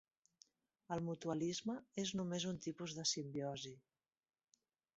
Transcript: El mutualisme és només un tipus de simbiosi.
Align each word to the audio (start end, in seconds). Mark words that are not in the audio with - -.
El 0.95 1.03
mutualisme 1.09 1.75
és 2.05 2.15
només 2.21 2.47
un 2.55 2.59
tipus 2.69 2.97
de 3.01 3.07
simbiosi. 3.13 3.75